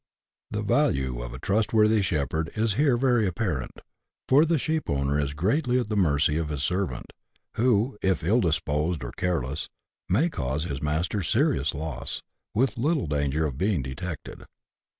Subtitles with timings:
[0.49, 3.81] The value of a trust worthy shepherd is here very apparent,
[4.27, 7.13] for the sheepowner is greatly at the mercy of his servant,
[7.53, 9.51] who, if ill disposed or CHAP, v.] THE SCAB.
[9.51, 9.69] 65 careless,
[10.09, 12.23] may cause his master serious loss,
[12.55, 14.45] with little danger of being detected.